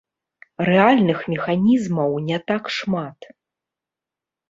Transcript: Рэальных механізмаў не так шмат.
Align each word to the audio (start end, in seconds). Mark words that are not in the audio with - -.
Рэальных 0.69 1.19
механізмаў 1.35 2.11
не 2.31 2.37
так 2.51 2.63
шмат. 2.81 3.19